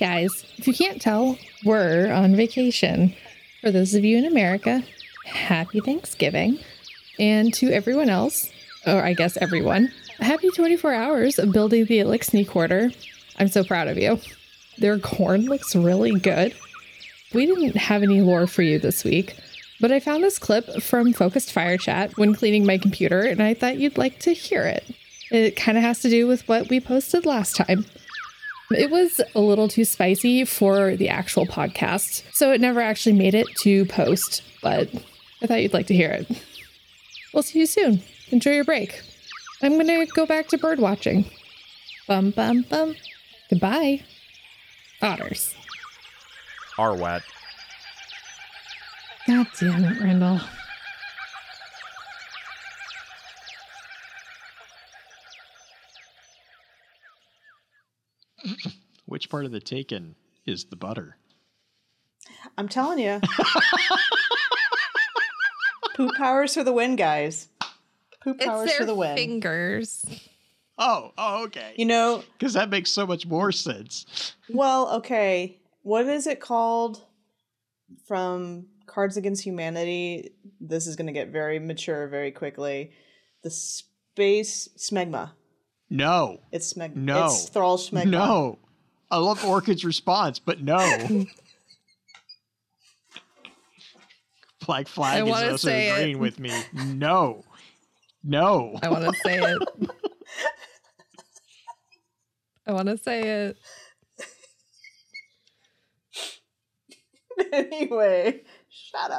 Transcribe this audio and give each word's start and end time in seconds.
guys, 0.00 0.46
if 0.56 0.66
you 0.66 0.72
can't 0.72 1.00
tell, 1.00 1.36
we're 1.62 2.10
on 2.10 2.34
vacation. 2.34 3.14
For 3.60 3.70
those 3.70 3.94
of 3.94 4.02
you 4.02 4.16
in 4.16 4.24
America, 4.24 4.82
happy 5.26 5.80
Thanksgiving. 5.80 6.58
And 7.18 7.52
to 7.54 7.70
everyone 7.70 8.08
else, 8.08 8.50
or 8.86 9.04
I 9.04 9.12
guess 9.12 9.36
everyone, 9.36 9.92
happy 10.18 10.48
24 10.48 10.94
hours 10.94 11.38
of 11.38 11.52
building 11.52 11.84
the 11.84 11.98
Eliksni 11.98 12.48
quarter. 12.48 12.90
I'm 13.38 13.48
so 13.48 13.62
proud 13.62 13.88
of 13.88 13.98
you. 13.98 14.18
Their 14.78 14.98
corn 14.98 15.42
looks 15.42 15.76
really 15.76 16.18
good. 16.18 16.54
We 17.34 17.44
didn't 17.44 17.76
have 17.76 18.02
any 18.02 18.22
lore 18.22 18.46
for 18.46 18.62
you 18.62 18.78
this 18.78 19.04
week, 19.04 19.36
but 19.80 19.92
I 19.92 20.00
found 20.00 20.24
this 20.24 20.38
clip 20.38 20.82
from 20.82 21.12
Focused 21.12 21.52
Fire 21.52 21.76
Chat 21.76 22.16
when 22.16 22.34
cleaning 22.34 22.64
my 22.64 22.78
computer, 22.78 23.20
and 23.20 23.42
I 23.42 23.52
thought 23.52 23.76
you'd 23.76 23.98
like 23.98 24.18
to 24.20 24.32
hear 24.32 24.64
it. 24.64 24.84
It 25.30 25.56
kind 25.56 25.76
of 25.76 25.84
has 25.84 26.00
to 26.00 26.08
do 26.08 26.26
with 26.26 26.48
what 26.48 26.70
we 26.70 26.80
posted 26.80 27.26
last 27.26 27.54
time. 27.54 27.84
It 28.72 28.90
was 28.90 29.20
a 29.34 29.40
little 29.40 29.66
too 29.66 29.84
spicy 29.84 30.44
for 30.44 30.94
the 30.96 31.08
actual 31.08 31.44
podcast, 31.44 32.22
so 32.32 32.52
it 32.52 32.60
never 32.60 32.80
actually 32.80 33.14
made 33.14 33.34
it 33.34 33.48
to 33.62 33.84
post, 33.86 34.42
but 34.62 34.88
I 35.42 35.46
thought 35.46 35.62
you'd 35.62 35.72
like 35.72 35.88
to 35.88 35.94
hear 35.94 36.10
it. 36.10 36.28
We'll 37.34 37.42
see 37.42 37.58
you 37.58 37.66
soon. 37.66 38.02
Enjoy 38.30 38.52
your 38.52 38.64
break. 38.64 39.02
I'm 39.62 39.76
gonna 39.76 40.06
go 40.06 40.24
back 40.24 40.48
to 40.48 40.58
bird 40.58 40.78
watching. 40.78 41.24
Bum 42.06 42.30
bum 42.30 42.64
bum. 42.68 42.94
Goodbye. 43.48 44.02
Otters. 45.02 45.54
Are 46.78 46.94
wet. 46.94 47.22
God 49.26 49.46
damn 49.58 49.84
it, 49.84 50.00
Randall. 50.00 50.40
Which 59.06 59.28
part 59.30 59.44
of 59.44 59.52
the 59.52 59.60
taken 59.60 60.14
is 60.46 60.64
the 60.64 60.76
butter? 60.76 61.16
I'm 62.56 62.68
telling 62.68 62.98
you. 62.98 63.20
Poop 65.96 66.14
powers 66.16 66.54
for 66.54 66.64
the 66.64 66.72
win, 66.72 66.96
guys. 66.96 67.48
Poop 68.22 68.38
powers 68.40 68.68
it's 68.70 68.78
for 68.78 68.84
the 68.84 68.94
win. 68.94 69.16
fingers. 69.16 70.04
Oh, 70.78 71.12
oh, 71.18 71.44
okay. 71.44 71.74
You 71.76 71.84
know, 71.84 72.22
Because 72.38 72.54
that 72.54 72.70
makes 72.70 72.90
so 72.90 73.06
much 73.06 73.26
more 73.26 73.52
sense. 73.52 74.34
well, 74.48 74.90
okay. 74.96 75.60
What 75.82 76.06
is 76.06 76.26
it 76.26 76.40
called 76.40 77.02
from 78.06 78.66
Cards 78.86 79.16
Against 79.16 79.44
Humanity? 79.44 80.30
This 80.60 80.86
is 80.86 80.96
going 80.96 81.06
to 81.08 81.12
get 81.12 81.28
very 81.28 81.58
mature 81.58 82.08
very 82.08 82.30
quickly. 82.30 82.92
The 83.42 83.50
space 83.50 84.68
smegma. 84.78 85.32
No, 85.90 86.40
It's 86.52 86.72
smeg. 86.72 86.94
No. 86.94 87.26
It's 87.26 87.48
Thrall 87.48 87.76
smegma. 87.76 88.06
no. 88.10 88.58
I 89.10 89.16
love 89.18 89.42
Orchid's 89.44 89.84
response, 89.84 90.38
but 90.38 90.60
no. 90.62 90.78
Black 94.66 94.86
I 94.86 94.90
flag 94.90 95.26
is 95.26 95.32
also 95.34 95.56
say 95.56 95.88
it. 95.88 95.92
agreeing 95.92 96.18
with 96.20 96.38
me. 96.38 96.52
No, 96.72 97.44
no. 98.22 98.78
I 98.82 98.88
want 98.88 99.04
to 99.04 99.12
say 99.24 99.40
it. 99.42 99.58
I 102.66 102.72
want 102.72 102.88
to 102.88 102.96
say 102.98 103.48
it. 103.48 103.56
anyway, 107.52 108.42
shout 108.68 109.10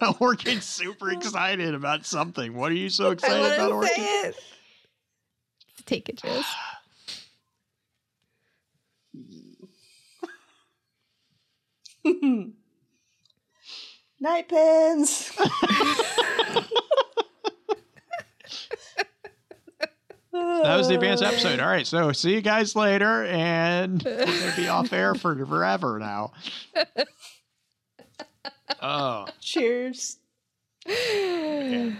outs. 0.00 0.18
Orchid's 0.20 0.64
super 0.64 1.10
excited 1.12 1.74
about 1.74 2.06
something. 2.06 2.54
What 2.54 2.72
are 2.72 2.76
you 2.76 2.88
so 2.88 3.08
I 3.10 3.12
excited 3.12 3.54
about, 3.54 3.70
want 3.70 3.72
Orchid? 3.90 3.96
say 3.96 4.28
it. 4.28 4.36
Take 5.86 6.08
it, 6.08 6.16
Jizz. 6.16 6.44
Night 14.20 14.48
pins. 14.48 15.32
That 20.32 20.76
was 20.76 20.88
the 20.88 20.94
advanced 20.94 21.22
episode. 21.22 21.60
All 21.60 21.68
right, 21.68 21.86
so 21.86 22.10
see 22.10 22.34
you 22.34 22.40
guys 22.40 22.74
later, 22.74 23.24
and 23.24 24.02
we're 24.02 24.24
gonna 24.24 24.52
be 24.56 24.66
off 24.66 24.92
air 24.92 25.14
for 25.14 25.34
forever 25.46 25.98
now. 26.00 26.32
Oh, 28.86 29.26
Cheers. 29.40 30.18
yeah. 30.86 31.92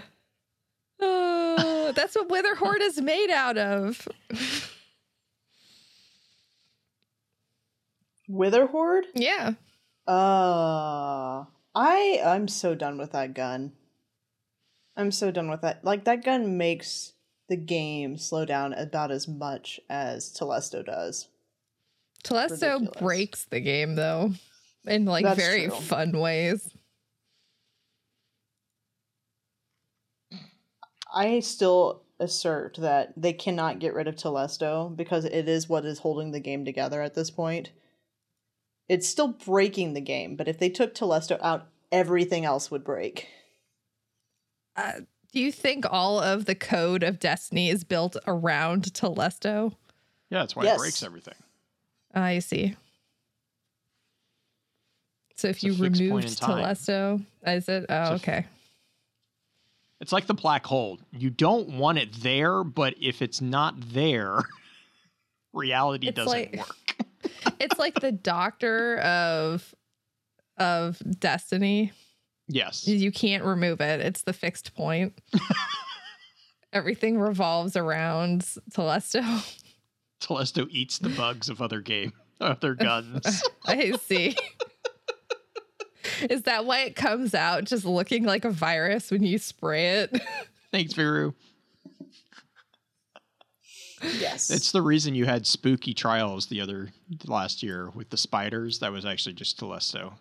Oh, 0.99 1.91
that's 1.95 2.15
what 2.15 2.29
Witherhoard 2.29 2.81
is 2.81 3.01
made 3.01 3.31
out 3.31 3.57
of. 3.57 4.07
Witherhoard. 8.27 9.05
Yeah. 9.13 9.53
Uh, 10.07 11.45
I 11.73 12.21
I'm 12.23 12.47
so 12.47 12.75
done 12.75 12.97
with 12.97 13.11
that 13.13 13.33
gun. 13.33 13.73
I'm 14.95 15.11
so 15.11 15.31
done 15.31 15.49
with 15.49 15.61
that. 15.61 15.83
Like 15.83 16.05
that 16.05 16.23
gun 16.23 16.57
makes 16.57 17.13
the 17.49 17.57
game 17.57 18.17
slow 18.17 18.45
down 18.45 18.73
about 18.73 19.11
as 19.11 19.27
much 19.27 19.79
as 19.89 20.31
Telesto 20.31 20.85
does. 20.85 21.27
Telesto 22.23 22.97
breaks 22.99 23.45
the 23.45 23.59
game 23.59 23.95
though, 23.95 24.31
in 24.87 25.05
like 25.05 25.23
That's 25.23 25.39
very 25.39 25.67
true. 25.67 25.75
fun 25.75 26.11
ways. 26.19 26.69
I 31.13 31.39
still 31.39 32.03
assert 32.19 32.77
that 32.79 33.13
they 33.17 33.33
cannot 33.33 33.79
get 33.79 33.93
rid 33.93 34.07
of 34.07 34.15
Telesto 34.15 34.95
because 34.95 35.25
it 35.25 35.47
is 35.47 35.69
what 35.69 35.85
is 35.85 35.99
holding 35.99 36.31
the 36.31 36.39
game 36.39 36.65
together 36.65 37.01
at 37.01 37.13
this 37.15 37.29
point. 37.31 37.71
It's 38.87 39.07
still 39.07 39.29
breaking 39.29 39.93
the 39.93 40.01
game, 40.01 40.35
but 40.35 40.47
if 40.47 40.59
they 40.59 40.69
took 40.69 40.93
Telesto 40.93 41.39
out, 41.41 41.67
everything 41.91 42.45
else 42.45 42.69
would 42.69 42.83
break. 42.83 43.27
Uh, 44.75 45.01
do 45.31 45.39
you 45.39 45.51
think 45.51 45.85
all 45.89 46.19
of 46.19 46.45
the 46.45 46.55
code 46.55 47.01
of 47.03 47.19
Destiny 47.19 47.69
is 47.69 47.83
built 47.83 48.15
around 48.27 48.83
Telesto? 48.93 49.73
yeah, 50.29 50.39
that's 50.39 50.55
why 50.55 50.63
Yes. 50.63 50.75
it 50.75 50.79
breaks 50.79 51.03
everything. 51.03 51.35
I 52.13 52.39
see. 52.39 52.75
So 55.35 55.49
if 55.49 55.57
It's 55.57 55.63
you 55.63 55.73
removed. 55.73 56.39
Telesto, 56.41 57.23
is 57.45 57.67
it? 57.69 57.85
Oh, 57.89 58.13
It's 58.13 58.23
okay. 58.23 58.45
It's 60.01 60.11
like 60.11 60.27
the 60.27 60.33
black 60.33 60.65
hole. 60.65 60.99
You 61.11 61.29
don't 61.29 61.77
want 61.77 61.97
it 61.97 62.13
there, 62.21 62.63
but 62.63 62.95
if 63.01 63.21
it's 63.21 63.41
not 63.41 63.75
there, 63.91 64.39
reality 65.53 66.07
It's 66.07 66.15
doesn't 66.15 66.31
like- 66.31 66.55
work. 66.57 66.95
it's 67.59 67.79
like 67.79 67.95
the 67.99 68.11
doctor 68.11 68.97
of 68.99 69.73
of 70.57 71.01
Destiny. 71.19 71.91
Yes. 72.47 72.87
You 72.87 73.11
can't 73.11 73.43
remove 73.43 73.81
it. 73.81 73.99
It's 74.01 74.21
the 74.21 74.33
fixed 74.33 74.73
point. 74.75 75.19
Everything 76.73 77.19
revolves 77.19 77.75
around 77.75 78.41
Telesto. 78.71 79.23
Telesto 80.21 80.67
eats 80.69 80.99
the 80.99 81.09
bugs 81.09 81.49
of 81.49 81.61
other 81.61 81.81
game, 81.81 82.13
other 82.41 82.73
guns. 82.75 83.43
I 83.65 83.91
see. 83.93 84.35
Is 86.29 86.43
that 86.43 86.65
why 86.65 86.81
it 86.81 86.95
comes 86.95 87.33
out 87.35 87.65
just 87.65 87.85
looking 87.85 88.23
like 88.23 88.45
a 88.45 88.49
virus 88.51 89.11
when 89.11 89.23
you 89.23 89.37
spray 89.37 89.99
it? 90.01 90.21
Thanks, 90.71 90.93
Viru. 90.93 91.33
Yes. 94.19 94.49
It's 94.51 94.71
the 94.71 94.81
reason 94.81 95.15
you 95.15 95.25
had 95.25 95.47
spooky 95.47 95.93
trials 95.93 96.45
the 96.47 96.61
other 96.61 96.89
last 97.25 97.63
year 97.63 97.89
with 97.95 98.09
the 98.09 98.17
spiders. 98.17 98.79
That 98.79 98.91
was 98.91 99.05
actually 99.05 99.33
just 99.33 99.59
Telesto 99.59 100.13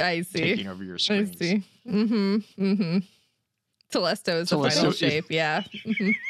I 0.00 0.22
see. 0.22 0.40
taking 0.40 0.66
over 0.68 0.82
your 0.82 0.94
I 0.96 0.98
see. 1.26 1.62
Mm-hmm. 1.86 2.36
Mm-hmm. 2.58 2.98
Telesto 3.92 4.40
is 4.40 4.48
the 4.50 4.56
final 4.56 4.86
is- 4.90 4.96
shape. 4.98 5.26
Yeah. 5.28 5.62
Mhm. 5.84 6.12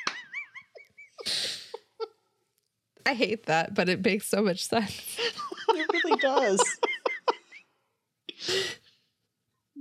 I 3.07 3.15
hate 3.15 3.47
that, 3.47 3.75
but 3.75 3.89
it 3.89 4.05
makes 4.05 4.27
so 4.29 4.43
much 4.43 4.65
sense. 4.65 5.19
it 5.69 5.87
really 5.93 6.17
does. 6.21 6.79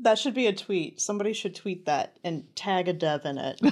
that 0.02 0.18
should 0.20 0.34
be 0.34 0.48
a 0.48 0.54
tweet. 0.54 1.00
Somebody 1.02 1.34
should 1.34 1.56
tweet 1.56 1.86
that 1.86 2.18
and 2.24 2.44
tag 2.56 2.88
a 2.88 2.94
dev 2.94 3.26
in 3.26 3.38
it. 3.38 3.62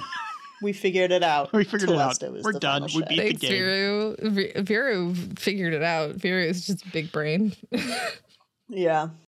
We 0.62 0.74
figured 0.74 1.10
it 1.10 1.22
out. 1.22 1.54
We 1.54 1.64
figured 1.64 1.88
it 1.88 1.96
out. 1.96 2.22
Is 2.22 2.44
We're 2.44 2.52
done. 2.52 2.82
We 2.82 2.88
shape. 2.90 3.08
beat- 3.08 3.16
the 3.16 3.22
Thanks, 3.28 3.40
game. 3.40 3.52
Viru. 3.62 4.20
Vi- 4.30 4.52
Viru 4.62 5.38
figured 5.38 5.72
it 5.72 5.82
out. 5.82 6.16
Viru 6.18 6.44
is 6.46 6.66
just 6.66 6.92
big 6.92 7.10
brain. 7.10 7.54
Yeah. 8.72 9.08